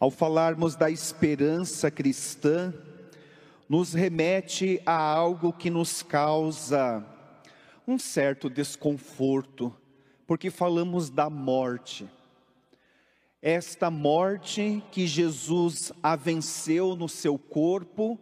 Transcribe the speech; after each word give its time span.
ao 0.00 0.10
falarmos 0.10 0.74
da 0.74 0.90
esperança 0.90 1.90
cristã, 1.90 2.72
nos 3.68 3.92
remete 3.92 4.80
a 4.86 4.96
algo 4.96 5.52
que 5.52 5.68
nos 5.68 6.02
causa 6.02 7.06
um 7.86 7.98
certo 7.98 8.48
desconforto, 8.48 9.74
porque 10.26 10.50
falamos 10.50 11.10
da 11.10 11.28
morte. 11.28 12.08
Esta 13.42 13.90
morte 13.90 14.82
que 14.90 15.06
Jesus 15.06 15.92
a 16.02 16.16
venceu 16.16 16.96
no 16.96 17.08
seu 17.08 17.38
corpo 17.38 18.18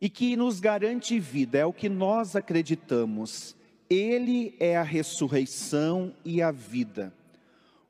e 0.00 0.10
que 0.10 0.36
nos 0.36 0.60
garante 0.60 1.18
vida, 1.18 1.58
é 1.58 1.64
o 1.64 1.72
que 1.72 1.88
nós 1.88 2.36
acreditamos. 2.36 3.56
Ele 3.88 4.54
é 4.60 4.76
a 4.76 4.82
ressurreição 4.82 6.14
e 6.24 6.42
a 6.42 6.50
vida. 6.50 7.14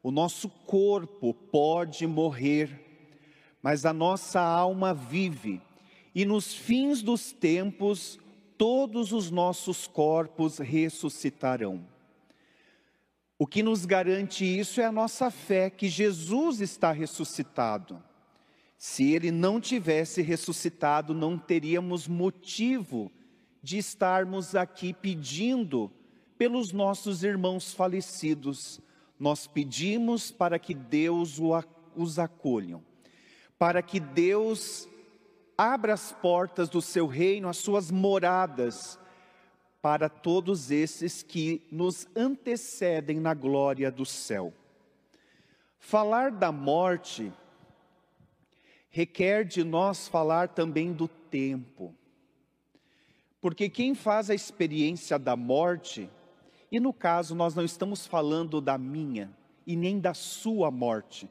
O 0.04 0.10
nosso 0.10 0.50
corpo 0.50 1.32
pode 1.32 2.06
morrer, 2.06 2.83
mas 3.64 3.86
a 3.86 3.94
nossa 3.94 4.42
alma 4.42 4.92
vive, 4.92 5.58
e 6.14 6.26
nos 6.26 6.52
fins 6.52 7.00
dos 7.00 7.32
tempos, 7.32 8.18
todos 8.58 9.10
os 9.10 9.30
nossos 9.30 9.86
corpos 9.86 10.58
ressuscitarão. 10.58 11.88
O 13.38 13.46
que 13.46 13.62
nos 13.62 13.86
garante 13.86 14.44
isso 14.44 14.82
é 14.82 14.84
a 14.84 14.92
nossa 14.92 15.30
fé 15.30 15.70
que 15.70 15.88
Jesus 15.88 16.60
está 16.60 16.92
ressuscitado. 16.92 18.04
Se 18.76 19.14
ele 19.14 19.30
não 19.30 19.58
tivesse 19.58 20.20
ressuscitado, 20.20 21.14
não 21.14 21.38
teríamos 21.38 22.06
motivo 22.06 23.10
de 23.62 23.78
estarmos 23.78 24.54
aqui 24.54 24.92
pedindo 24.92 25.90
pelos 26.36 26.70
nossos 26.70 27.24
irmãos 27.24 27.72
falecidos. 27.72 28.78
Nós 29.18 29.46
pedimos 29.46 30.30
para 30.30 30.58
que 30.58 30.74
Deus 30.74 31.38
os 31.96 32.18
acolham, 32.18 32.82
para 33.58 33.82
que 33.82 34.00
Deus 34.00 34.88
abra 35.56 35.94
as 35.94 36.12
portas 36.12 36.68
do 36.68 36.82
seu 36.82 37.06
reino, 37.06 37.48
as 37.48 37.56
suas 37.56 37.90
moradas, 37.90 38.98
para 39.80 40.08
todos 40.08 40.70
esses 40.70 41.22
que 41.22 41.66
nos 41.70 42.06
antecedem 42.16 43.20
na 43.20 43.34
glória 43.34 43.90
do 43.90 44.06
céu. 44.06 44.52
Falar 45.78 46.30
da 46.30 46.50
morte 46.50 47.32
requer 48.94 49.44
de 49.44 49.64
nós 49.64 50.06
falar 50.06 50.48
também 50.48 50.92
do 50.92 51.08
tempo. 51.08 51.92
Porque 53.40 53.68
quem 53.68 53.92
faz 53.92 54.30
a 54.30 54.34
experiência 54.36 55.18
da 55.18 55.34
morte, 55.34 56.08
e 56.70 56.78
no 56.78 56.92
caso 56.92 57.34
nós 57.34 57.56
não 57.56 57.64
estamos 57.64 58.06
falando 58.06 58.60
da 58.60 58.78
minha 58.78 59.36
e 59.66 59.74
nem 59.74 59.98
da 59.98 60.14
sua 60.14 60.70
morte, 60.70 61.28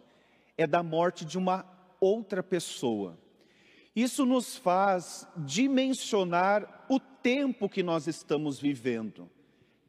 é 0.57 0.67
da 0.67 0.83
morte 0.83 1.23
de 1.23 1.37
uma 1.37 1.65
outra 2.03 2.43
pessoa. 2.43 3.17
Isso 3.95 4.25
nos 4.25 4.57
faz 4.57 5.25
dimensionar 5.37 6.85
o 6.89 6.99
tempo 6.99 7.69
que 7.69 7.81
nós 7.81 8.07
estamos 8.07 8.59
vivendo, 8.59 9.29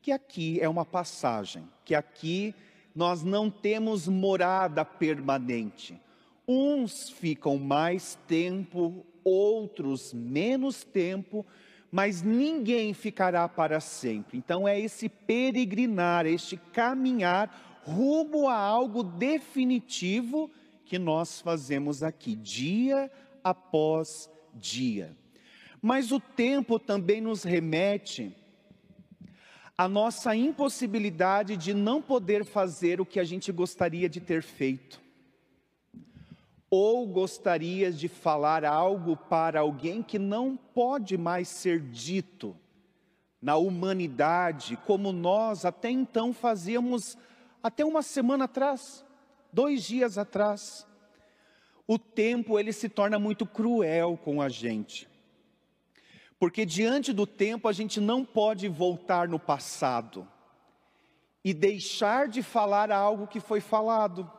que 0.01 0.13
aqui 0.13 0.61
é 0.61 0.69
uma 0.69 0.85
passagem, 0.85 1.69
que 1.85 1.95
aqui 1.95 2.55
nós 2.95 3.25
não 3.25 3.51
temos 3.51 4.07
morada 4.07 4.85
permanente. 4.85 6.01
Uns 6.47 7.11
ficam 7.11 7.59
mais 7.59 8.17
tempo, 8.29 9.05
outros 9.25 10.13
menos 10.13 10.85
tempo, 10.85 11.45
mas 11.91 12.23
ninguém 12.23 12.95
ficará 12.95 13.49
para 13.49 13.81
sempre. 13.81 14.39
Então 14.39 14.69
é 14.69 14.79
esse 14.79 15.09
peregrinar, 15.09 16.27
este 16.27 16.57
caminhar 16.57 17.83
rumo 17.83 18.49
a 18.49 18.57
algo 18.57 19.03
definitivo 19.03 20.51
que 20.85 20.99
nós 20.99 21.41
fazemos 21.41 22.03
aqui, 22.03 22.35
dia 22.35 23.11
após 23.43 24.31
dia. 24.55 25.17
Mas 25.81 26.13
o 26.13 26.21
tempo 26.21 26.79
também 26.79 27.21
nos 27.21 27.43
remete 27.43 28.35
à 29.77 29.89
nossa 29.89 30.35
impossibilidade 30.35 31.57
de 31.57 31.75
não 31.75 32.01
poder 32.01 32.45
fazer 32.45 33.01
o 33.01 33.07
que 33.07 33.19
a 33.19 33.25
gente 33.25 33.51
gostaria 33.51 34.09
de 34.09 34.21
ter 34.21 34.43
feito 34.43 35.05
ou 36.77 37.07
gostarias 37.07 37.97
de 37.97 38.09
falar 38.09 38.65
algo 38.65 39.17
para 39.17 39.61
alguém 39.61 40.03
que 40.03 40.19
não 40.19 40.57
pode 40.57 41.17
mais 41.17 41.47
ser 41.47 41.81
dito 41.81 42.57
na 43.41 43.57
humanidade, 43.57 44.77
como 44.85 45.13
nós 45.13 45.65
até 45.65 45.89
então 45.89 46.33
fazíamos 46.33 47.17
até 47.63 47.85
uma 47.85 48.03
semana 48.03 48.47
atrás, 48.47 49.05
dois 49.55 49.85
dias 49.85 50.19
atrás. 50.19 50.87
O 51.87 51.99
tempo 51.99 52.59
ele 52.59 52.73
se 52.73 52.89
torna 52.89 53.19
muito 53.19 53.47
cruel 53.47 54.19
com 54.23 54.43
a 54.43 54.49
gente. 54.49 55.09
Porque 56.39 56.67
diante 56.67 57.13
do 57.13 57.27
tempo 57.27 57.69
a 57.69 57.73
gente 57.73 58.01
não 58.01 58.25
pode 58.25 58.69
voltar 58.69 59.29
no 59.29 59.39
passado 59.39 60.29
e 61.45 61.55
deixar 61.55 62.27
de 62.27 62.43
falar 62.43 62.91
algo 62.91 63.29
que 63.29 63.39
foi 63.39 63.61
falado. 63.61 64.31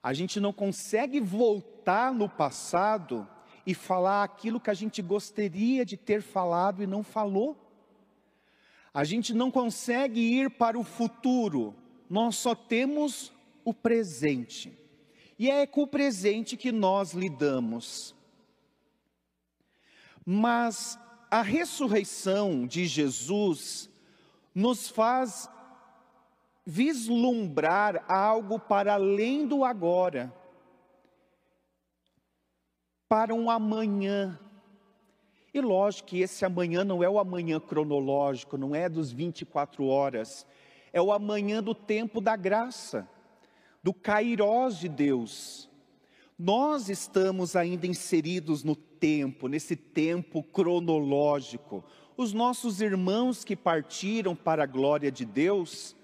A 0.00 0.12
gente 0.12 0.38
não 0.38 0.52
consegue 0.52 1.18
voltar 1.18 2.14
no 2.14 2.28
passado 2.28 3.28
e 3.66 3.74
falar 3.74 4.22
aquilo 4.22 4.60
que 4.60 4.70
a 4.70 4.74
gente 4.74 5.02
gostaria 5.02 5.84
de 5.84 5.96
ter 5.96 6.22
falado 6.22 6.82
e 6.82 6.86
não 6.86 7.02
falou. 7.02 7.56
A 8.94 9.02
gente 9.02 9.34
não 9.34 9.50
consegue 9.50 10.20
ir 10.20 10.50
para 10.50 10.78
o 10.78 10.84
futuro, 10.84 11.74
nós 12.08 12.36
só 12.36 12.54
temos 12.54 13.32
o 13.68 13.74
presente. 13.74 14.76
E 15.38 15.50
é 15.50 15.66
com 15.66 15.82
o 15.82 15.86
presente 15.86 16.56
que 16.56 16.72
nós 16.72 17.12
lidamos. 17.12 18.14
Mas 20.24 20.98
a 21.30 21.42
ressurreição 21.42 22.66
de 22.66 22.86
Jesus 22.86 23.88
nos 24.54 24.88
faz 24.88 25.48
vislumbrar 26.66 28.04
algo 28.08 28.58
para 28.58 28.94
além 28.94 29.46
do 29.46 29.64
agora, 29.64 30.32
para 33.08 33.34
um 33.34 33.50
amanhã. 33.50 34.38
E 35.54 35.60
lógico 35.60 36.08
que 36.08 36.20
esse 36.20 36.44
amanhã 36.44 36.84
não 36.84 37.02
é 37.02 37.08
o 37.08 37.18
amanhã 37.18 37.58
cronológico, 37.58 38.58
não 38.58 38.74
é 38.74 38.88
dos 38.88 39.10
24 39.10 39.86
horas, 39.86 40.46
é 40.92 41.00
o 41.00 41.12
amanhã 41.12 41.62
do 41.62 41.74
tempo 41.74 42.20
da 42.20 42.36
graça, 42.36 43.08
do 43.82 43.92
kairós 43.92 44.78
de 44.78 44.88
Deus. 44.88 45.68
Nós 46.38 46.88
estamos 46.88 47.56
ainda 47.56 47.86
inseridos 47.86 48.62
no 48.62 48.76
tempo, 48.76 49.48
nesse 49.48 49.74
tempo 49.74 50.42
cronológico. 50.42 51.84
Os 52.16 52.32
nossos 52.32 52.80
irmãos 52.80 53.44
que 53.44 53.56
partiram 53.56 54.34
para 54.36 54.64
a 54.64 54.66
glória 54.66 55.10
de 55.10 55.24
Deus, 55.24 55.96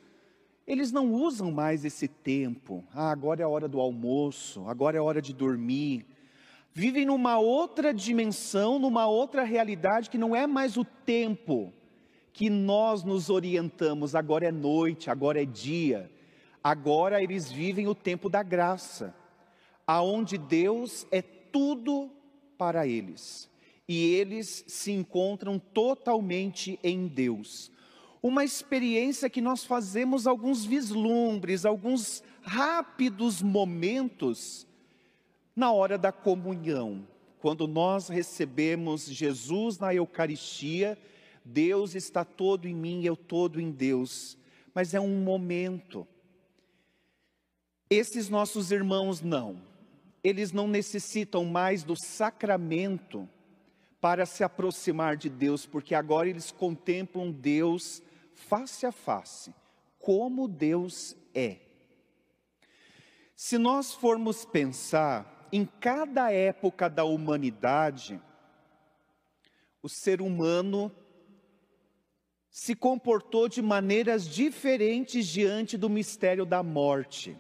eles 0.67 0.91
não 0.91 1.13
usam 1.13 1.51
mais 1.51 1.85
esse 1.85 2.09
tempo. 2.09 2.85
Ah, 2.93 3.11
agora 3.11 3.43
é 3.43 3.45
a 3.45 3.49
hora 3.49 3.69
do 3.69 3.81
almoço, 3.81 4.65
agora 4.67 4.97
é 4.97 5.01
a 5.01 5.03
hora 5.03 5.21
de 5.21 5.33
dormir. 5.33 6.07
Vivem 6.73 7.07
numa 7.07 7.39
outra 7.39 7.95
dimensão, 7.95 8.79
numa 8.79 9.07
outra 9.07 9.45
realidade 9.45 10.11
que 10.11 10.19
não 10.19 10.35
é 10.35 10.47
mais 10.47 10.77
o 10.77 10.85
tempo 10.85 11.73
que 12.33 12.51
nós 12.51 13.05
nos 13.05 13.31
orientamos. 13.31 14.17
Agora 14.17 14.47
é 14.47 14.53
noite, 14.53 15.09
agora 15.09 15.41
é 15.41 15.45
dia. 15.45 16.11
Agora 16.65 17.23
eles 17.23 17.53
vivem 17.53 17.87
o 17.87 17.95
tempo 17.95 18.31
da 18.31 18.43
graça, 18.43 19.15
aonde 19.87 20.39
Deus 20.39 21.07
é 21.13 21.21
tudo 21.21 22.11
para 22.59 22.87
eles. 22.87 23.51
E 23.87 24.15
eles 24.15 24.65
se 24.67 24.91
encontram 24.91 25.59
totalmente 25.59 26.81
em 26.83 27.07
Deus 27.07 27.71
uma 28.25 28.43
experiência 28.43 29.29
que 29.29 29.43
nós 29.43 29.67
fazemos 29.67 30.27
alguns 30.27 30.65
vislumbres, 30.65 31.67
alguns 31.67 32.23
rápidos 32.41 33.43
momentos 33.43 34.67
na 35.55 35.71
hora 35.71 35.99
da 35.99 36.11
comunhão. 36.11 37.07
Quando 37.39 37.69
nós 37.69 38.09
recebemos 38.09 39.05
Jesus 39.05 39.79
na 39.79 39.95
Eucaristia, 39.95 40.97
Deus 41.45 41.95
está 41.95 42.25
todo 42.25 42.67
em 42.67 42.75
mim, 42.75 43.05
eu 43.05 43.15
todo 43.15 43.61
em 43.61 43.71
Deus. 43.71 44.39
Mas 44.75 44.95
é 44.95 45.01
um 45.01 45.23
momento. 45.23 46.09
Esses 47.89 48.29
nossos 48.29 48.71
irmãos 48.71 49.21
não. 49.21 49.61
Eles 50.23 50.53
não 50.53 50.67
necessitam 50.67 51.45
mais 51.45 51.85
do 51.85 51.95
sacramento 51.95 53.29
para 54.01 54.27
se 54.27 54.43
aproximar 54.45 55.17
de 55.17 55.29
Deus, 55.29 55.67
porque 55.67 55.95
agora 55.95 56.29
eles 56.29 56.51
contemplam 56.51 57.31
Deus 57.31 58.03
face 58.33 58.85
a 58.85 58.93
face, 58.93 59.55
como 59.99 60.49
Deus 60.49 61.17
é. 61.35 61.59
Se 63.37 63.59
nós 63.59 63.93
formos 63.93 64.45
pensar 64.45 65.49
em 65.53 65.65
cada 65.65 66.31
época 66.31 66.89
da 66.89 67.05
humanidade, 67.05 68.21
o 69.83 69.89
ser 69.89 70.21
humano 70.21 70.91
se 72.51 72.75
comportou 72.75 73.49
de 73.49 73.61
maneiras 73.61 74.29
diferentes 74.29 75.27
diante 75.27 75.77
do 75.77 75.91
mistério 75.91 76.47
da 76.47 76.63
morte. 76.63 77.37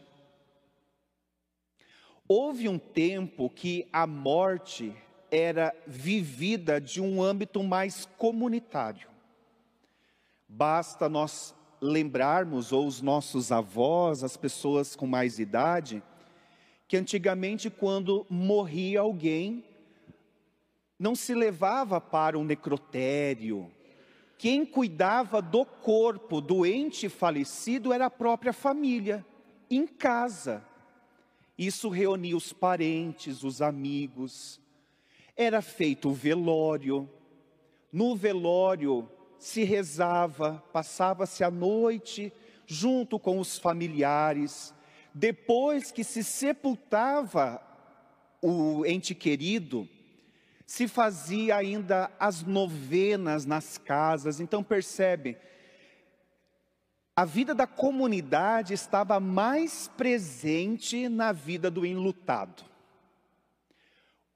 Houve 2.26 2.70
um 2.70 2.78
tempo 2.78 3.50
que 3.50 3.86
a 3.92 4.06
morte 4.06 4.96
era 5.30 5.74
vivida 5.86 6.80
de 6.80 7.00
um 7.00 7.22
âmbito 7.22 7.62
mais 7.62 8.06
comunitário. 8.16 9.08
Basta 10.48 11.06
nós 11.06 11.54
lembrarmos, 11.82 12.72
ou 12.72 12.86
os 12.86 13.02
nossos 13.02 13.52
avós, 13.52 14.24
as 14.24 14.38
pessoas 14.38 14.96
com 14.96 15.06
mais 15.06 15.38
idade, 15.38 16.02
que 16.88 16.96
antigamente, 16.96 17.68
quando 17.68 18.26
morria 18.30 19.00
alguém, 19.00 19.62
não 20.98 21.14
se 21.14 21.34
levava 21.34 22.00
para 22.00 22.38
um 22.38 22.44
necrotério. 22.44 23.70
Quem 24.38 24.64
cuidava 24.64 25.42
do 25.42 25.66
corpo 25.66 26.40
do 26.40 26.64
ente 26.64 27.10
falecido 27.10 27.92
era 27.92 28.06
a 28.06 28.10
própria 28.10 28.52
família, 28.54 29.24
em 29.70 29.86
casa. 29.86 30.64
Isso 31.56 31.88
reunia 31.88 32.36
os 32.36 32.52
parentes, 32.52 33.42
os 33.42 33.62
amigos. 33.62 34.60
Era 35.36 35.62
feito 35.62 36.08
o 36.08 36.14
velório. 36.14 37.08
No 37.92 38.16
velório 38.16 39.08
se 39.38 39.62
rezava, 39.62 40.62
passava-se 40.72 41.44
a 41.44 41.50
noite 41.50 42.32
junto 42.66 43.18
com 43.18 43.38
os 43.38 43.58
familiares. 43.58 44.74
Depois 45.12 45.92
que 45.92 46.02
se 46.02 46.24
sepultava 46.24 47.62
o 48.42 48.84
ente 48.84 49.14
querido, 49.14 49.88
se 50.66 50.88
fazia 50.88 51.56
ainda 51.56 52.10
as 52.18 52.42
novenas 52.42 53.44
nas 53.46 53.78
casas. 53.78 54.40
Então 54.40 54.62
percebe, 54.62 55.36
a 57.16 57.24
vida 57.24 57.54
da 57.54 57.66
comunidade 57.66 58.74
estava 58.74 59.20
mais 59.20 59.86
presente 59.86 61.08
na 61.08 61.30
vida 61.30 61.70
do 61.70 61.86
enlutado. 61.86 62.64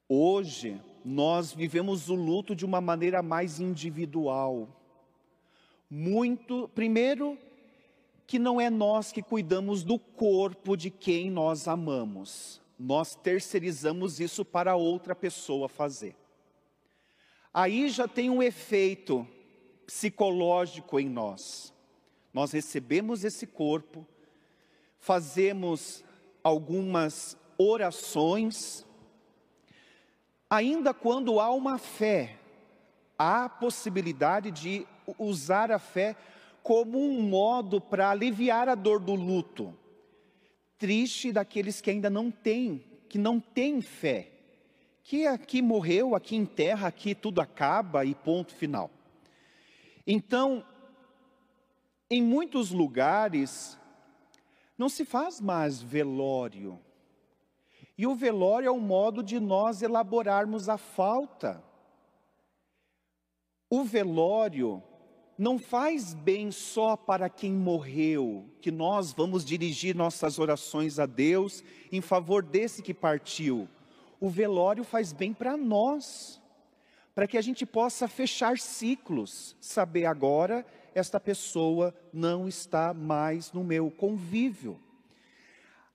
Hoje, 0.09 0.81
nós 1.05 1.53
vivemos 1.53 2.09
o 2.09 2.15
luto 2.15 2.55
de 2.55 2.65
uma 2.65 2.81
maneira 2.81 3.21
mais 3.21 3.59
individual. 3.59 4.69
Muito, 5.91 6.69
primeiro, 6.73 7.37
que 8.27 8.39
não 8.39 8.61
é 8.61 8.71
nós 8.71 9.11
que 9.11 9.23
cuidamos 9.23 9.83
do 9.83 9.99
corpo 9.99 10.77
de 10.77 10.89
quem 10.89 11.31
nós 11.31 11.67
amamos. 11.67 12.61
Nós 12.79 13.17
terceirizamos 13.17 14.21
isso 14.21 14.45
para 14.45 14.77
outra 14.77 15.17
pessoa 15.17 15.69
fazer. 15.69 16.15
Aí 17.53 17.89
já 17.89 18.07
tem 18.07 18.31
um 18.31 18.41
efeito 18.41 19.27
psicológico 19.85 21.01
em 21.01 21.09
nós. 21.09 21.77
Nós 22.38 22.52
recebemos 22.52 23.25
esse 23.25 23.49
corpo, 23.49 24.06
fazemos 25.00 26.05
algumas 26.40 27.37
orações, 27.58 28.87
ainda 30.49 30.94
quando 30.94 31.40
há 31.40 31.50
uma 31.50 31.79
fé, 31.79 32.38
há 33.19 33.46
a 33.46 33.49
possibilidade 33.49 34.52
de 34.52 34.87
usar 35.19 35.73
a 35.73 35.81
fé 35.81 36.14
como 36.62 37.05
um 37.05 37.20
modo 37.23 37.81
para 37.81 38.08
aliviar 38.08 38.69
a 38.69 38.76
dor 38.76 39.00
do 39.00 39.17
luto. 39.17 39.76
Triste 40.79 41.32
daqueles 41.32 41.81
que 41.81 41.90
ainda 41.90 42.08
não 42.08 42.31
têm, 42.31 42.85
que 43.08 43.19
não 43.19 43.40
têm 43.40 43.82
fé, 43.82 44.31
que 45.02 45.26
aqui 45.26 45.61
morreu, 45.61 46.14
aqui 46.14 46.37
enterra, 46.37 46.87
aqui 46.87 47.17
tudo 47.17 47.40
acaba 47.40 48.05
e 48.05 48.14
ponto 48.14 48.55
final. 48.55 48.88
Então, 50.06 50.64
em 52.11 52.23
muitos 52.23 52.71
lugares, 52.71 53.79
não 54.77 54.89
se 54.89 55.05
faz 55.05 55.41
mais 55.41 55.83
velório. 55.83 56.79
E 57.97 58.07
o 58.07 58.15
velório 58.15 58.69
é 58.69 58.71
um 58.71 58.81
modo 58.81 59.23
de 59.23 59.39
nós 59.41 59.83
elaborarmos 59.83 60.69
a 60.69 60.79
falta. 60.79 61.63
O 63.69 63.85
velório 63.85 64.83
não 65.37 65.59
faz 65.59 66.15
bem 66.15 66.51
só 66.51 66.97
para 66.97 67.29
quem 67.29 67.53
morreu, 67.53 68.49
que 68.61 68.71
nós 68.71 69.13
vamos 69.13 69.45
dirigir 69.45 69.95
nossas 69.95 70.39
orações 70.39 70.99
a 70.99 71.07
Deus 71.07 71.63
em 71.93 72.01
favor 72.01 72.43
desse 72.43 72.83
que 72.83 72.95
partiu. 72.95 73.69
O 74.21 74.31
velório 74.31 74.83
faz 74.83 75.13
bem 75.13 75.33
para 75.33 75.57
nós, 75.57 76.41
para 77.15 77.27
que 77.27 77.37
a 77.37 77.43
gente 77.43 77.67
possa 77.67 78.09
fechar 78.09 78.59
ciclos, 78.59 79.57
saber 79.61 80.07
agora 80.07 80.67
esta 80.99 81.21
pessoa 81.21 81.95
não 82.12 82.49
está 82.49 82.93
mais 82.93 83.53
no 83.53 83.62
meu 83.62 83.91
convívio. 83.91 84.79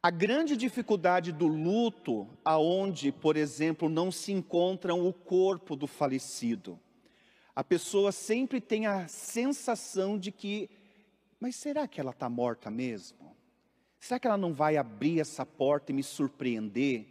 A 0.01 0.09
grande 0.09 0.57
dificuldade 0.57 1.31
do 1.31 1.47
luto, 1.47 2.27
aonde, 2.44 3.11
por 3.11 3.38
exemplo, 3.38 3.88
não 3.88 4.11
se 4.11 4.31
encontra 4.31 4.94
o 4.94 5.13
corpo 5.13 5.75
do 5.75 5.88
falecido. 5.88 6.79
A 7.55 7.63
pessoa 7.63 8.11
sempre 8.11 8.59
tem 8.59 8.85
a 8.85 9.07
sensação 9.07 10.17
de 10.17 10.31
que, 10.31 10.69
mas 11.39 11.55
será 11.55 11.88
que 11.88 12.01
ela 12.01 12.11
está 12.11 12.27
morta 12.27 12.69
mesmo? 12.69 13.35
Será 14.00 14.19
que 14.19 14.27
ela 14.27 14.38
não 14.38 14.53
vai 14.53 14.75
abrir 14.75 15.19
essa 15.19 15.45
porta 15.45 15.91
e 15.91 15.95
me 15.95 16.03
surpreender? 16.03 17.05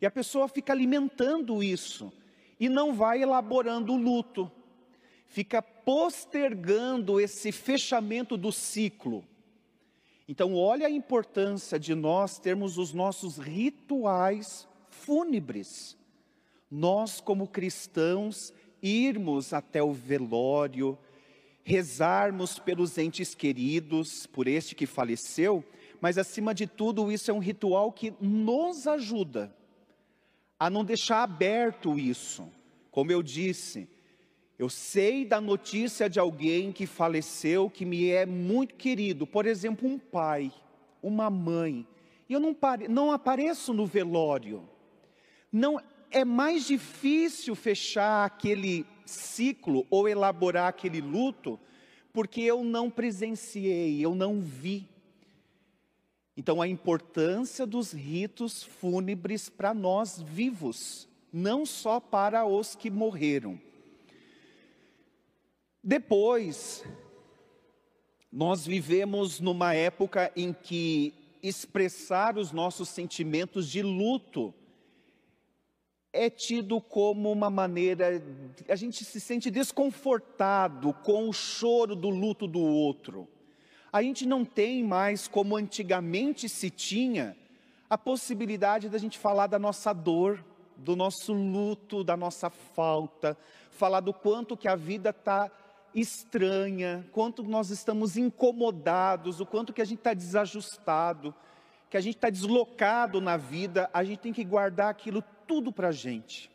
E 0.00 0.06
a 0.06 0.10
pessoa 0.10 0.48
fica 0.48 0.72
alimentando 0.72 1.62
isso 1.62 2.12
e 2.58 2.68
não 2.68 2.94
vai 2.94 3.22
elaborando 3.22 3.92
o 3.92 3.96
luto 3.96 4.50
fica 5.28 5.62
postergando 5.88 7.18
esse 7.18 7.50
fechamento 7.50 8.36
do 8.36 8.52
ciclo. 8.52 9.24
Então, 10.28 10.54
olha 10.54 10.86
a 10.86 10.90
importância 10.90 11.78
de 11.78 11.94
nós 11.94 12.38
termos 12.38 12.76
os 12.76 12.92
nossos 12.92 13.38
rituais 13.38 14.68
fúnebres. 14.90 15.96
Nós, 16.70 17.22
como 17.22 17.48
cristãos, 17.48 18.52
irmos 18.82 19.54
até 19.54 19.82
o 19.82 19.94
velório, 19.94 20.98
rezarmos 21.64 22.58
pelos 22.58 22.98
entes 22.98 23.34
queridos, 23.34 24.26
por 24.26 24.46
este 24.46 24.74
que 24.74 24.84
faleceu, 24.84 25.64
mas 26.02 26.18
acima 26.18 26.54
de 26.54 26.66
tudo, 26.66 27.10
isso 27.10 27.30
é 27.30 27.34
um 27.34 27.38
ritual 27.38 27.92
que 27.92 28.12
nos 28.20 28.86
ajuda 28.86 29.56
a 30.60 30.68
não 30.68 30.84
deixar 30.84 31.22
aberto 31.22 31.98
isso. 31.98 32.46
Como 32.90 33.10
eu 33.10 33.22
disse, 33.22 33.88
eu 34.58 34.68
sei 34.68 35.24
da 35.24 35.40
notícia 35.40 36.10
de 36.10 36.18
alguém 36.18 36.72
que 36.72 36.84
faleceu, 36.84 37.70
que 37.70 37.84
me 37.84 38.08
é 38.08 38.26
muito 38.26 38.74
querido, 38.74 39.26
por 39.26 39.46
exemplo, 39.46 39.88
um 39.88 39.98
pai, 39.98 40.52
uma 41.00 41.30
mãe, 41.30 41.86
e 42.28 42.32
eu 42.32 42.40
não, 42.40 42.56
não 42.88 43.12
apareço 43.12 43.72
no 43.72 43.86
velório. 43.86 44.68
Não 45.50 45.80
é 46.10 46.24
mais 46.24 46.66
difícil 46.66 47.54
fechar 47.54 48.24
aquele 48.24 48.84
ciclo 49.06 49.86
ou 49.88 50.08
elaborar 50.08 50.68
aquele 50.68 51.00
luto, 51.00 51.58
porque 52.12 52.40
eu 52.40 52.64
não 52.64 52.90
presenciei, 52.90 54.04
eu 54.04 54.14
não 54.14 54.40
vi. 54.40 54.88
Então, 56.36 56.60
a 56.60 56.68
importância 56.68 57.66
dos 57.66 57.92
ritos 57.92 58.62
fúnebres 58.62 59.48
para 59.48 59.72
nós 59.72 60.20
vivos, 60.20 61.08
não 61.32 61.64
só 61.64 61.98
para 61.98 62.44
os 62.44 62.74
que 62.74 62.90
morreram. 62.90 63.58
Depois, 65.82 66.84
nós 68.30 68.66
vivemos 68.66 69.40
numa 69.40 69.74
época 69.74 70.30
em 70.36 70.52
que 70.52 71.14
expressar 71.42 72.36
os 72.36 72.52
nossos 72.52 72.88
sentimentos 72.88 73.68
de 73.68 73.82
luto 73.82 74.52
é 76.12 76.28
tido 76.28 76.80
como 76.80 77.30
uma 77.30 77.48
maneira, 77.48 78.22
a 78.68 78.74
gente 78.74 79.04
se 79.04 79.20
sente 79.20 79.50
desconfortado 79.50 80.92
com 81.04 81.28
o 81.28 81.32
choro 81.32 81.94
do 81.94 82.08
luto 82.08 82.46
do 82.46 82.60
outro. 82.60 83.28
A 83.92 84.02
gente 84.02 84.26
não 84.26 84.44
tem 84.44 84.82
mais, 84.82 85.28
como 85.28 85.56
antigamente 85.56 86.48
se 86.48 86.70
tinha, 86.70 87.36
a 87.88 87.96
possibilidade 87.96 88.88
da 88.88 88.98
gente 88.98 89.18
falar 89.18 89.46
da 89.46 89.58
nossa 89.58 89.92
dor, 89.92 90.44
do 90.76 90.94
nosso 90.94 91.32
luto, 91.32 92.04
da 92.04 92.16
nossa 92.16 92.50
falta, 92.50 93.36
falar 93.70 94.00
do 94.00 94.12
quanto 94.12 94.56
que 94.56 94.68
a 94.68 94.76
vida 94.76 95.10
está 95.10 95.50
estranha, 96.00 97.06
quanto 97.12 97.42
nós 97.42 97.70
estamos 97.70 98.16
incomodados, 98.16 99.40
o 99.40 99.46
quanto 99.46 99.72
que 99.72 99.82
a 99.82 99.84
gente 99.84 99.98
está 99.98 100.14
desajustado, 100.14 101.34
que 101.90 101.96
a 101.96 102.00
gente 102.00 102.16
está 102.16 102.30
deslocado 102.30 103.20
na 103.20 103.36
vida, 103.36 103.88
a 103.92 104.04
gente 104.04 104.18
tem 104.18 104.32
que 104.32 104.44
guardar 104.44 104.90
aquilo 104.90 105.22
tudo 105.46 105.72
para 105.72 105.88
a 105.88 105.92
gente. 105.92 106.50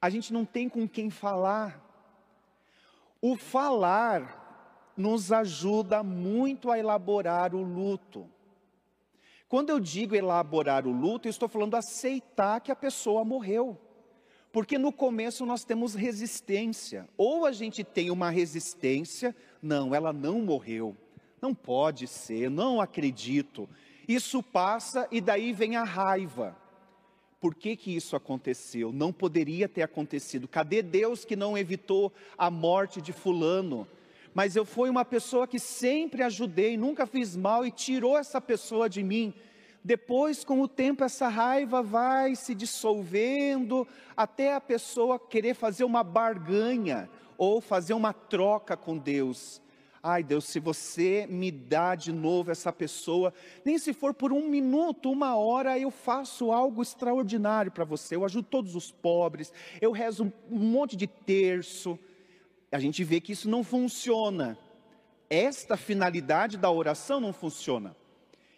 A 0.00 0.10
gente 0.10 0.32
não 0.32 0.44
tem 0.44 0.68
com 0.68 0.88
quem 0.88 1.10
falar. 1.10 1.80
O 3.20 3.36
falar 3.36 4.92
nos 4.96 5.30
ajuda 5.30 6.02
muito 6.02 6.70
a 6.70 6.78
elaborar 6.78 7.54
o 7.54 7.62
luto. 7.62 8.28
Quando 9.48 9.70
eu 9.70 9.78
digo 9.78 10.14
elaborar 10.14 10.86
o 10.86 10.90
luto, 10.90 11.28
eu 11.28 11.30
estou 11.30 11.48
falando 11.48 11.76
aceitar 11.76 12.60
que 12.60 12.72
a 12.72 12.76
pessoa 12.76 13.24
morreu. 13.24 13.78
Porque 14.52 14.76
no 14.76 14.92
começo 14.92 15.46
nós 15.46 15.64
temos 15.64 15.94
resistência. 15.94 17.08
Ou 17.16 17.46
a 17.46 17.52
gente 17.52 17.82
tem 17.82 18.10
uma 18.10 18.28
resistência, 18.28 19.34
não, 19.62 19.94
ela 19.94 20.12
não 20.12 20.40
morreu. 20.42 20.94
Não 21.40 21.54
pode 21.54 22.06
ser, 22.06 22.50
não 22.50 22.80
acredito. 22.80 23.68
Isso 24.06 24.42
passa 24.42 25.08
e 25.10 25.20
daí 25.20 25.52
vem 25.52 25.76
a 25.76 25.84
raiva. 25.84 26.56
Por 27.40 27.54
que, 27.54 27.74
que 27.74 27.96
isso 27.96 28.14
aconteceu? 28.14 28.92
Não 28.92 29.12
poderia 29.12 29.68
ter 29.68 29.82
acontecido. 29.82 30.46
Cadê 30.46 30.82
Deus 30.82 31.24
que 31.24 31.34
não 31.34 31.58
evitou 31.58 32.12
a 32.38 32.50
morte 32.50 33.00
de 33.00 33.12
Fulano? 33.12 33.88
Mas 34.34 34.54
eu 34.54 34.64
fui 34.64 34.88
uma 34.88 35.04
pessoa 35.04 35.48
que 35.48 35.58
sempre 35.58 36.22
ajudei, 36.22 36.76
nunca 36.76 37.06
fiz 37.06 37.36
mal 37.36 37.66
e 37.66 37.70
tirou 37.70 38.16
essa 38.16 38.40
pessoa 38.40 38.88
de 38.88 39.02
mim. 39.02 39.34
Depois, 39.84 40.44
com 40.44 40.60
o 40.60 40.68
tempo, 40.68 41.02
essa 41.02 41.28
raiva 41.28 41.82
vai 41.82 42.36
se 42.36 42.54
dissolvendo, 42.54 43.86
até 44.16 44.54
a 44.54 44.60
pessoa 44.60 45.18
querer 45.18 45.54
fazer 45.54 45.82
uma 45.82 46.04
barganha 46.04 47.10
ou 47.36 47.60
fazer 47.60 47.92
uma 47.92 48.12
troca 48.12 48.76
com 48.76 48.96
Deus. 48.96 49.60
Ai, 50.00 50.22
Deus, 50.22 50.46
se 50.46 50.58
você 50.58 51.26
me 51.28 51.50
dá 51.50 51.94
de 51.94 52.12
novo 52.12 52.50
essa 52.50 52.72
pessoa, 52.72 53.32
nem 53.64 53.78
se 53.78 53.92
for 53.92 54.12
por 54.12 54.32
um 54.32 54.48
minuto, 54.48 55.10
uma 55.10 55.36
hora, 55.36 55.78
eu 55.78 55.90
faço 55.92 56.50
algo 56.50 56.82
extraordinário 56.82 57.70
para 57.70 57.84
você. 57.84 58.16
Eu 58.16 58.24
ajudo 58.24 58.48
todos 58.48 58.74
os 58.74 58.90
pobres, 58.90 59.52
eu 59.80 59.92
rezo 59.92 60.32
um 60.50 60.58
monte 60.58 60.96
de 60.96 61.06
terço. 61.06 61.98
A 62.70 62.80
gente 62.80 63.04
vê 63.04 63.20
que 63.20 63.32
isso 63.32 63.48
não 63.48 63.62
funciona. 63.62 64.58
Esta 65.30 65.76
finalidade 65.76 66.56
da 66.56 66.70
oração 66.70 67.20
não 67.20 67.32
funciona. 67.32 67.96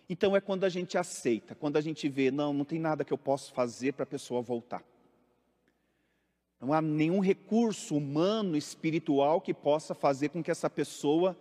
Então 0.08 0.36
é 0.36 0.40
quando 0.40 0.64
a 0.64 0.68
gente 0.68 0.98
aceita, 0.98 1.54
quando 1.54 1.76
a 1.76 1.80
gente 1.80 2.08
vê, 2.08 2.30
não, 2.30 2.52
não 2.52 2.64
tem 2.64 2.78
nada 2.78 3.04
que 3.04 3.12
eu 3.12 3.18
possa 3.18 3.52
fazer 3.52 3.92
para 3.92 4.02
a 4.02 4.06
pessoa 4.06 4.42
voltar. 4.42 4.84
Não 6.60 6.72
há 6.72 6.80
nenhum 6.80 7.20
recurso 7.20 7.96
humano, 7.96 8.56
espiritual 8.56 9.40
que 9.40 9.52
possa 9.52 9.94
fazer 9.94 10.30
com 10.30 10.42
que 10.42 10.50
essa 10.50 10.68
pessoa 10.68 11.36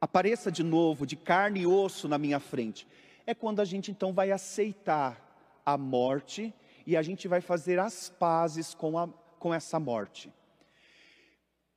apareça 0.00 0.50
de 0.50 0.62
novo, 0.62 1.06
de 1.06 1.16
carne 1.16 1.60
e 1.60 1.66
osso 1.66 2.08
na 2.08 2.18
minha 2.18 2.40
frente. 2.40 2.86
É 3.26 3.34
quando 3.34 3.60
a 3.60 3.64
gente 3.64 3.90
então 3.90 4.12
vai 4.12 4.30
aceitar 4.30 5.62
a 5.64 5.76
morte 5.76 6.52
e 6.86 6.96
a 6.96 7.02
gente 7.02 7.28
vai 7.28 7.40
fazer 7.40 7.78
as 7.78 8.08
pazes 8.08 8.74
com, 8.74 8.98
a, 8.98 9.08
com 9.38 9.52
essa 9.52 9.78
morte. 9.78 10.32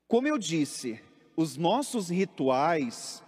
Como 0.08 0.28
eu 0.28 0.38
disse, 0.38 1.02
os 1.36 1.58
nossos 1.58 2.10
rituais 2.10 3.24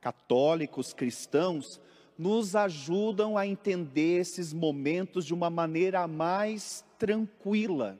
católicos, 0.00 0.92
cristãos, 0.92 1.80
nos 2.16 2.54
ajudam 2.54 3.36
a 3.36 3.46
entender 3.46 4.20
esses 4.20 4.52
momentos 4.52 5.26
de 5.26 5.34
uma 5.34 5.50
maneira 5.50 6.06
mais 6.06 6.84
tranquila. 6.98 7.98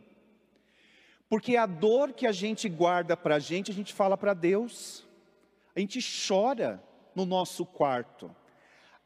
Porque 1.28 1.56
a 1.56 1.66
dor 1.66 2.12
que 2.12 2.26
a 2.26 2.32
gente 2.32 2.68
guarda 2.68 3.16
para 3.16 3.36
a 3.36 3.38
gente, 3.38 3.70
a 3.70 3.74
gente 3.74 3.92
fala 3.92 4.16
para 4.16 4.34
Deus. 4.34 5.06
A 5.74 5.80
gente 5.80 5.98
chora 6.00 6.82
no 7.14 7.24
nosso 7.26 7.66
quarto. 7.66 8.34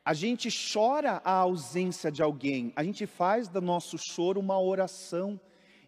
A 0.04 0.12
gente 0.12 0.48
chora 0.50 1.20
a 1.24 1.32
ausência 1.32 2.10
de 2.10 2.22
alguém. 2.22 2.72
A 2.76 2.82
gente 2.84 3.06
faz 3.06 3.48
do 3.48 3.60
nosso 3.60 3.96
choro 3.98 4.40
uma 4.40 4.60
oração. 4.60 5.40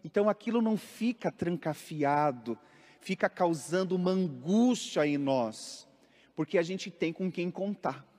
Então 0.03 0.29
aquilo 0.29 0.61
não 0.61 0.77
fica 0.77 1.31
trancafiado, 1.31 2.57
fica 2.99 3.29
causando 3.29 3.95
uma 3.95 4.11
angústia 4.11 5.05
em 5.05 5.17
nós. 5.17 5.87
Porque 6.35 6.57
a 6.57 6.63
gente 6.63 6.89
tem 6.89 7.13
com 7.13 7.31
quem 7.31 7.51
contar. 7.51 8.10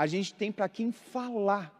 A 0.00 0.06
gente 0.06 0.32
tem 0.32 0.50
para 0.50 0.66
quem 0.66 0.90
falar. 0.90 1.70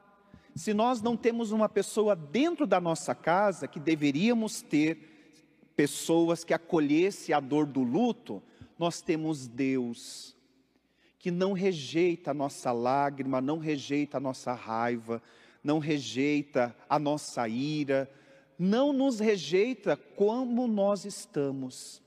Se 0.55 0.75
nós 0.75 1.01
não 1.01 1.17
temos 1.17 1.53
uma 1.53 1.71
pessoa 1.71 2.15
dentro 2.15 2.67
da 2.67 2.79
nossa 2.79 3.15
casa 3.15 3.67
que 3.67 3.81
deveríamos 3.81 4.61
ter, 4.61 5.65
pessoas 5.75 6.45
que 6.45 6.53
acolhesse 6.53 7.33
a 7.33 7.41
dor 7.41 7.65
do 7.65 7.83
luto, 7.83 8.43
nós 8.79 9.01
temos 9.01 9.49
Deus, 9.49 10.37
que 11.19 11.31
não 11.31 11.55
rejeita 11.55 12.33
a 12.33 12.35
nossa 12.35 12.71
lágrima, 12.73 13.41
não 13.41 13.57
rejeita 13.57 14.19
a 14.19 14.21
nossa 14.21 14.53
raiva, 14.53 15.23
não 15.65 15.79
rejeita 15.79 16.77
a 16.91 16.99
nossa 16.99 17.49
ira, 17.49 18.07
não 18.59 18.93
nos 18.93 19.19
rejeita 19.19 19.97
como 19.97 20.69
nós 20.69 21.07
estamos. 21.07 22.03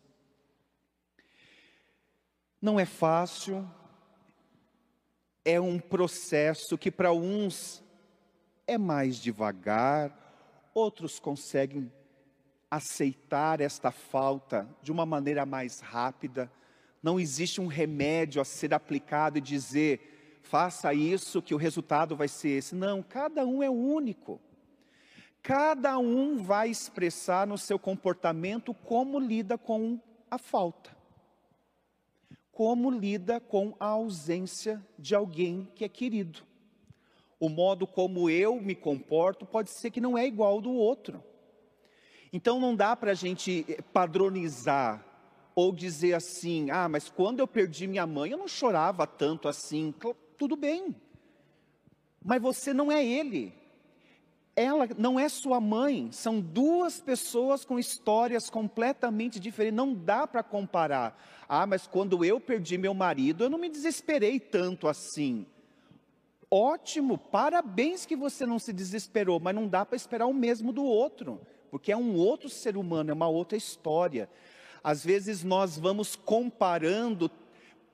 Não 2.62 2.80
é 2.80 2.86
fácil, 2.86 3.68
é 5.46 5.60
um 5.60 5.80
processo 5.80 6.78
que 6.78 6.90
para 6.90 7.12
uns 7.12 7.84
é 8.66 8.78
mais 8.78 9.18
devagar, 9.18 10.72
outros 10.74 11.20
conseguem 11.20 11.92
aceitar 12.72 13.62
esta 13.62 13.92
falta 13.92 14.68
de 14.82 14.92
uma 14.92 15.06
maneira 15.06 15.46
mais 15.46 15.80
rápida. 15.80 16.52
Não 17.02 17.20
existe 17.20 17.60
um 17.60 17.68
remédio 17.68 18.42
a 18.42 18.46
ser 18.46 18.74
aplicado 18.74 19.38
e 19.38 19.42
dizer, 19.42 20.42
faça 20.42 20.94
isso 20.94 21.42
que 21.42 21.54
o 21.54 21.58
resultado 21.58 22.16
vai 22.16 22.28
ser 22.28 22.50
esse. 22.50 22.74
Não, 22.74 23.04
cada 23.04 23.46
um 23.46 23.62
é 23.62 23.70
único. 23.70 24.40
Cada 25.42 25.98
um 25.98 26.42
vai 26.42 26.70
expressar 26.70 27.46
no 27.46 27.58
seu 27.58 27.78
comportamento 27.78 28.74
como 28.74 29.20
lida 29.20 29.58
com 29.58 30.00
a 30.32 30.38
falta. 30.38 31.03
Como 32.54 32.90
lida 32.90 33.42
com 33.42 33.76
a 33.80 33.88
ausência 33.88 34.82
de 34.98 35.14
alguém 35.14 35.68
que 35.76 35.84
é 35.84 35.90
querido. 35.90 36.44
O 37.40 37.50
modo 37.50 37.86
como 37.86 38.30
eu 38.30 38.62
me 38.62 38.74
comporto 38.74 39.46
pode 39.46 39.70
ser 39.70 39.92
que 39.92 40.00
não 40.00 40.18
é 40.18 40.26
igual 40.26 40.54
ao 40.54 40.62
do 40.62 40.72
outro. 40.72 41.22
Então 42.32 42.60
não 42.60 42.76
dá 42.76 42.96
para 42.96 43.12
a 43.12 43.16
gente 43.16 43.66
eh, 43.68 43.82
padronizar 43.82 45.06
ou 45.54 45.74
dizer 45.74 46.14
assim: 46.14 46.72
ah, 46.72 46.88
mas 46.88 47.10
quando 47.10 47.40
eu 47.40 47.48
perdi 47.48 47.86
minha 47.86 48.08
mãe 48.08 48.32
eu 48.32 48.38
não 48.38 48.48
chorava 48.48 49.06
tanto 49.06 49.48
assim. 49.48 49.94
Tudo 50.38 50.56
bem, 50.56 50.96
mas 52.24 52.42
você 52.42 52.74
não 52.74 52.92
é 52.92 53.06
ele. 53.06 53.54
Ela 54.56 54.88
não 54.98 55.20
é 55.20 55.28
sua 55.30 55.60
mãe, 55.60 56.12
são 56.12 56.40
duas 56.40 57.02
pessoas 57.02 57.66
com 57.66 57.80
histórias 57.80 58.50
completamente 58.50 59.40
diferentes, 59.40 59.78
não 59.78 59.94
dá 59.94 60.28
para 60.28 60.44
comparar. 60.44 61.20
Ah, 61.50 61.66
mas 61.66 61.88
quando 61.88 62.24
eu 62.24 62.40
perdi 62.40 62.78
meu 62.78 62.94
marido, 62.94 63.44
eu 63.44 63.50
não 63.50 63.58
me 63.58 63.70
desesperei 63.70 64.40
tanto 64.40 64.88
assim. 64.88 65.48
Ótimo, 66.52 67.18
parabéns 67.18 68.06
que 68.06 68.16
você 68.16 68.46
não 68.46 68.60
se 68.60 68.72
desesperou, 68.72 69.40
mas 69.40 69.56
não 69.56 69.68
dá 69.68 69.84
para 69.84 69.96
esperar 69.96 70.28
o 70.28 70.34
mesmo 70.34 70.72
do 70.72 70.84
outro 70.84 71.42
porque 71.74 71.92
é 71.92 71.98
um 71.98 72.14
outro 72.14 72.50
ser 72.50 72.78
humano, 72.78 73.10
é 73.10 73.14
uma 73.16 73.28
outra 73.28 73.58
história. 73.58 74.30
Às 74.84 75.04
vezes 75.04 75.44
nós 75.44 75.76
vamos 75.76 76.16
comparando, 76.16 77.32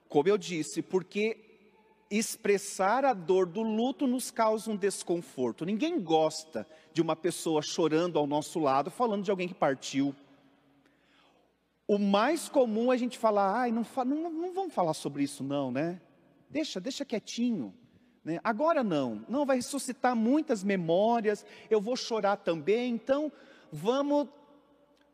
como 0.09 0.27
eu 0.27 0.37
disse, 0.37 0.81
porque 0.81 1.48
expressar 2.09 3.05
a 3.05 3.13
dor 3.13 3.45
do 3.45 3.61
luto 3.61 4.07
nos 4.07 4.31
causa 4.31 4.71
um 4.71 4.75
desconforto. 4.75 5.65
Ninguém 5.65 5.99
gosta 6.01 6.65
de 6.91 7.01
uma 7.01 7.15
pessoa 7.15 7.61
chorando 7.61 8.17
ao 8.17 8.25
nosso 8.25 8.59
lado, 8.59 8.89
falando 8.89 9.23
de 9.23 9.29
alguém 9.29 9.47
que 9.47 9.53
partiu. 9.53 10.15
O 11.87 11.99
mais 11.99 12.49
comum 12.49 12.91
é 12.91 12.95
a 12.95 12.99
gente 12.99 13.17
falar, 13.17 13.53
ai, 13.55 13.71
não, 13.71 13.85
não, 14.05 14.31
não 14.31 14.53
vamos 14.53 14.73
falar 14.73 14.93
sobre 14.93 15.23
isso 15.23 15.43
não, 15.43 15.71
né? 15.71 16.01
Deixa, 16.49 16.79
deixa 16.79 17.05
quietinho. 17.05 17.73
Né? 18.23 18.39
Agora 18.43 18.83
não, 18.83 19.23
não 19.29 19.45
vai 19.45 19.57
ressuscitar 19.57 20.15
muitas 20.15 20.63
memórias, 20.63 21.45
eu 21.69 21.79
vou 21.79 21.95
chorar 21.95 22.37
também, 22.37 22.93
então 22.93 23.31
vamos 23.71 24.27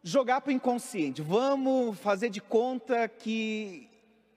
jogar 0.02 0.42
para 0.42 0.50
o 0.50 0.54
inconsciente, 0.54 1.22
vamos 1.22 1.98
fazer 2.00 2.30
de 2.30 2.42
conta 2.42 3.08
que 3.08 3.90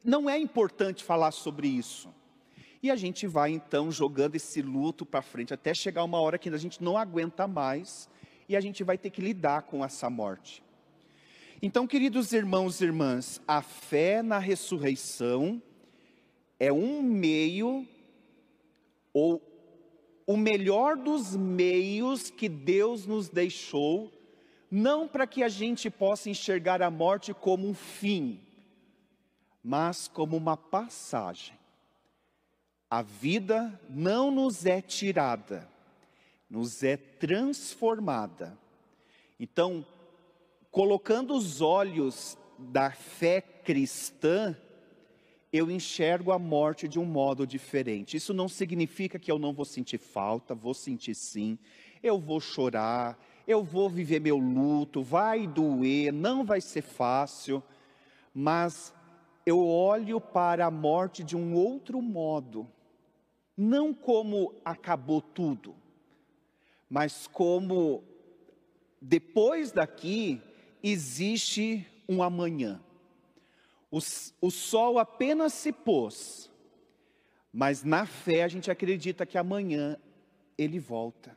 não 0.03 0.29
é 0.29 0.39
importante 0.39 1.05
falar 1.05 1.31
sobre 1.31 1.69
isso. 1.69 2.09
E 2.83 2.91
a 2.91 2.97
gente 2.97 3.27
vai 3.27 3.51
então 3.51 3.91
jogando 3.91 4.37
esse 4.37 4.63
luto 4.63 5.05
para 5.05 5.21
frente, 5.21 5.53
até 5.53 5.75
chegar 5.75 6.05
uma 6.05 6.21
hora 6.21 6.39
que 6.39 6.49
a 6.49 6.57
gente 6.57 6.83
não 6.83 6.97
aguenta 6.97 7.49
mais 7.49 8.09
e 8.49 8.57
a 8.57 8.61
gente 8.61 8.85
vai 8.85 8.97
ter 8.97 9.11
que 9.11 9.21
lidar 9.21 9.63
com 9.63 9.85
essa 9.85 10.09
morte. 10.09 10.63
Então, 11.61 11.89
queridos 11.89 12.33
irmãos 12.33 12.81
e 12.81 12.85
irmãs, 12.85 13.43
a 13.47 13.61
fé 13.61 14.23
na 14.23 14.39
ressurreição 14.39 15.61
é 16.59 16.73
um 16.73 17.03
meio 17.03 17.85
ou 19.13 19.43
o 20.25 20.37
melhor 20.37 20.97
dos 20.97 21.35
meios 21.35 22.31
que 22.31 22.49
Deus 22.49 23.07
nos 23.07 23.29
deixou, 23.29 24.13
não 24.71 25.09
para 25.09 25.27
que 25.27 25.43
a 25.43 25.49
gente 25.49 25.91
possa 25.91 26.31
enxergar 26.31 26.81
a 26.81 26.91
morte 26.91 27.35
como 27.35 27.67
um 27.67 27.75
fim, 27.75 28.41
mas 29.65 30.07
como 30.07 30.37
uma 30.37 30.57
passagem. 30.57 31.58
A 32.91 33.03
vida 33.03 33.79
não 33.89 34.31
nos 34.31 34.65
é 34.65 34.81
tirada, 34.81 35.69
nos 36.49 36.83
é 36.83 36.97
transformada. 36.97 38.59
Então, 39.39 39.85
colocando 40.71 41.35
os 41.35 41.61
olhos 41.61 42.39
da 42.59 42.91
fé 42.91 43.41
cristã, 43.41 44.57
eu 45.53 45.71
enxergo 45.71 46.33
a 46.33 46.39
morte 46.39 46.89
de 46.89 46.99
um 46.99 47.05
modo 47.05 47.47
diferente. 47.47 48.17
Isso 48.17 48.35
não 48.35 48.49
significa 48.49 49.19
que 49.19 49.31
eu 49.31 49.39
não 49.39 49.53
vou 49.53 49.65
sentir 49.65 49.99
falta, 49.99 50.55
vou 50.55 50.75
sentir 50.75 51.15
sim, 51.15 51.59
eu 52.03 52.19
vou 52.19 52.41
chorar, 52.41 53.19
eu 53.47 53.63
vou 53.63 53.89
viver 53.89 54.21
meu 54.21 54.37
luto, 54.37 55.03
vai 55.03 55.47
doer, 55.47 56.13
não 56.13 56.45
vai 56.45 56.61
ser 56.61 56.83
fácil, 56.83 57.63
mas 58.35 58.95
eu 59.47 59.67
olho 59.67 60.21
para 60.21 60.67
a 60.67 60.71
morte 60.71 61.25
de 61.25 61.35
um 61.35 61.55
outro 61.55 62.03
modo, 62.03 62.69
não 63.59 63.93
como 63.93 64.55
acabou 64.65 65.21
tudo, 65.21 65.75
mas 66.89 67.27
como 67.27 68.05
depois 69.03 69.73
daqui 69.73 70.41
existe 70.81 71.85
um 72.09 72.23
amanhã. 72.23 72.81
O, 73.91 73.99
o 74.41 74.51
sol 74.51 74.97
apenas 74.97 75.53
se 75.55 75.73
pôs, 75.73 76.49
mas 77.53 77.83
na 77.83 78.07
fé 78.07 78.45
a 78.45 78.49
gente 78.49 78.71
acredita 78.71 79.27
que 79.27 79.37
amanhã 79.37 79.99
ele 80.57 80.79
volta. 80.79 81.37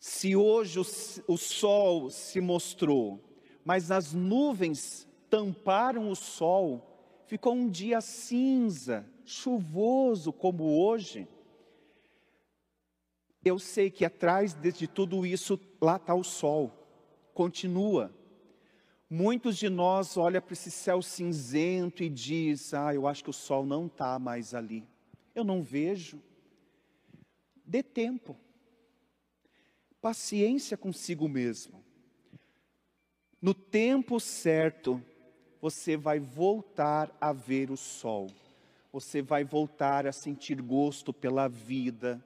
Se 0.00 0.34
hoje 0.34 0.80
o, 0.80 1.32
o 1.32 1.36
sol 1.36 2.10
se 2.10 2.40
mostrou, 2.40 3.22
mas 3.64 3.92
as 3.92 4.12
nuvens 4.12 5.06
tamparam 5.30 6.10
o 6.10 6.16
sol, 6.16 6.91
ficou 7.32 7.54
um 7.54 7.66
dia 7.66 7.98
cinza, 8.02 9.10
chuvoso 9.24 10.34
como 10.34 10.78
hoje. 10.78 11.26
Eu 13.42 13.58
sei 13.58 13.90
que 13.90 14.04
atrás 14.04 14.52
de 14.52 14.86
tudo 14.86 15.24
isso, 15.24 15.58
lá 15.80 15.96
está 15.96 16.14
o 16.14 16.22
sol, 16.22 16.70
continua. 17.32 18.14
Muitos 19.08 19.56
de 19.56 19.70
nós 19.70 20.18
olham 20.18 20.42
para 20.42 20.52
esse 20.52 20.70
céu 20.70 21.00
cinzento 21.00 22.04
e 22.04 22.10
diz: 22.10 22.74
Ah, 22.74 22.94
eu 22.94 23.06
acho 23.06 23.24
que 23.24 23.30
o 23.30 23.32
sol 23.32 23.64
não 23.64 23.86
está 23.86 24.18
mais 24.18 24.52
ali. 24.52 24.86
Eu 25.34 25.42
não 25.42 25.62
vejo. 25.62 26.22
Dê 27.64 27.82
tempo. 27.82 28.36
Paciência 30.02 30.76
consigo 30.76 31.26
mesmo. 31.30 31.82
No 33.40 33.54
tempo 33.54 34.20
certo, 34.20 35.02
você 35.62 35.96
vai 35.96 36.18
voltar 36.18 37.16
a 37.20 37.32
ver 37.32 37.70
o 37.70 37.76
sol. 37.76 38.26
Você 38.92 39.22
vai 39.22 39.44
voltar 39.44 40.08
a 40.08 40.12
sentir 40.12 40.60
gosto 40.60 41.12
pela 41.12 41.46
vida. 41.46 42.20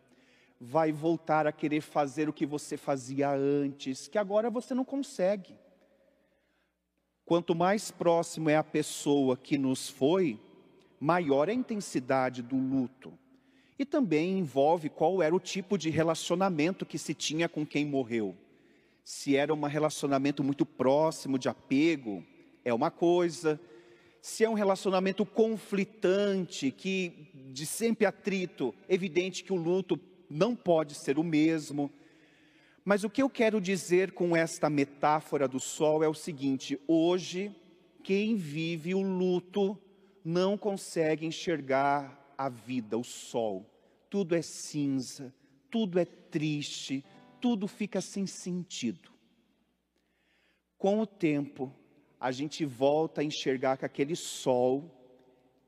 Vai 0.59 0.90
voltar 0.90 1.47
a 1.47 1.52
querer 1.52 1.83
fazer 1.83 2.31
o 2.31 2.33
que 2.33 2.47
você 2.47 2.78
fazia 2.78 3.31
antes, 3.31 4.09
que 4.09 4.16
agora 4.16 4.49
você 4.49 4.73
não 4.73 4.87
consegue. 4.87 5.55
Quanto 7.26 7.55
mais 7.55 7.90
próximo 7.90 8.49
é 8.49 8.57
a 8.57 8.64
pessoa 8.64 9.37
que 9.37 9.59
nos 9.59 9.87
foi, 9.87 10.40
maior 10.99 11.50
é 11.50 11.52
a 11.52 11.55
intensidade 11.55 12.40
do 12.40 12.57
luto. 12.57 13.12
E 13.78 13.85
também 13.85 14.38
envolve 14.38 14.88
qual 14.88 15.23
era 15.23 15.37
o 15.37 15.40
tipo 15.40 15.76
de 15.76 15.90
relacionamento 15.90 16.87
que 16.87 16.97
se 16.97 17.12
tinha 17.12 17.50
com 17.50 17.66
quem 17.66 17.85
morreu. 17.85 18.35
Se 19.05 19.37
era 19.37 19.52
um 19.52 19.61
relacionamento 19.61 20.43
muito 20.43 20.64
próximo, 20.64 21.38
de 21.38 21.50
apego, 21.50 22.25
é 22.66 22.75
uma 22.75 22.90
coisa. 22.90 23.61
Se 24.20 24.42
é 24.42 24.50
um 24.50 24.54
relacionamento 24.54 25.25
conflitante, 25.25 26.73
que 26.73 27.30
de 27.52 27.64
sempre 27.64 28.04
atrito, 28.04 28.75
evidente 28.88 29.44
que 29.44 29.52
o 29.52 29.56
luto 29.56 29.99
não 30.28 30.56
pode 30.56 30.96
ser 30.96 31.16
o 31.16 31.23
mesmo. 31.23 31.92
Mas 32.85 33.04
o 33.04 33.11
que 33.11 33.23
eu 33.23 33.30
quero 33.30 33.61
dizer 33.61 34.11
com 34.11 34.37
esta 34.37 34.68
metáfora 34.68 35.46
do 35.46 35.61
sol 35.61 36.02
é 36.02 36.08
o 36.08 36.14
seguinte: 36.14 36.76
hoje, 36.88 37.54
quem 38.02 38.35
vive 38.35 38.96
o 38.96 39.00
luto 39.00 39.78
não 40.25 40.58
consegue 40.58 41.25
enxergar 41.25 42.35
a 42.37 42.49
vida, 42.49 42.99
o 42.99 43.04
sol. 43.04 43.64
Tudo 44.11 44.35
é 44.35 44.42
cinza, 44.42 45.32
tudo 45.70 46.00
é 46.00 46.04
triste, 46.04 47.04
tudo 47.40 47.68
fica 47.68 48.00
sem 48.00 48.26
sentido. 48.26 49.12
Com 50.76 50.99
o 50.99 51.06
tempo, 51.06 51.73
a 52.20 52.32
gente 52.32 52.64
volta 52.64 53.20
a 53.20 53.25
enxergar 53.25 53.76
que 53.76 53.85
aquele 53.85 54.16
sol, 54.16 54.90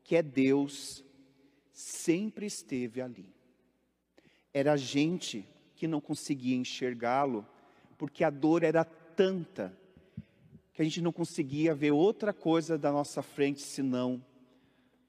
que 0.03 0.15
é 0.15 0.23
Deus, 0.23 1.03
sempre 1.71 2.45
esteve 2.45 3.01
ali. 3.01 3.33
Era 4.53 4.73
a 4.73 4.77
gente 4.77 5.47
que 5.75 5.87
não 5.87 6.01
conseguia 6.01 6.55
enxergá-lo, 6.55 7.45
porque 7.97 8.23
a 8.23 8.29
dor 8.29 8.63
era 8.63 8.83
tanta 8.83 9.77
que 10.73 10.81
a 10.81 10.85
gente 10.85 11.01
não 11.01 11.11
conseguia 11.11 11.75
ver 11.75 11.91
outra 11.91 12.33
coisa 12.33 12.77
da 12.77 12.91
nossa 12.91 13.21
frente 13.21 13.61
senão 13.61 14.23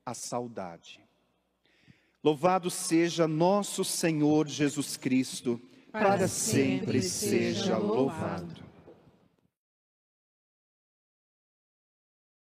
a 0.05 0.14
saudade. 0.14 1.00
Louvado 2.22 2.70
seja 2.70 3.26
nosso 3.26 3.85
Senhor 3.85 4.46
Jesus 4.46 4.96
Cristo, 4.96 5.61
para, 5.90 6.11
para 6.11 6.29
sempre, 6.29 7.00
sempre 7.00 7.03
seja 7.03 7.79
louvado. 7.79 8.69